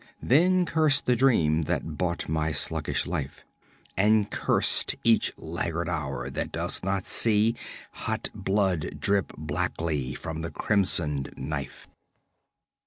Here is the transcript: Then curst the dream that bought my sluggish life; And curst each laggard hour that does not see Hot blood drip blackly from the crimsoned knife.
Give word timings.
Then 0.23 0.65
curst 0.65 1.05
the 1.05 1.15
dream 1.15 1.65
that 1.65 1.95
bought 1.95 2.27
my 2.27 2.51
sluggish 2.53 3.05
life; 3.05 3.45
And 3.95 4.31
curst 4.31 4.95
each 5.03 5.31
laggard 5.37 5.87
hour 5.89 6.27
that 6.31 6.51
does 6.51 6.81
not 6.83 7.05
see 7.05 7.55
Hot 7.91 8.27
blood 8.33 8.99
drip 8.99 9.27
blackly 9.37 10.17
from 10.17 10.41
the 10.41 10.49
crimsoned 10.49 11.31
knife. 11.37 11.87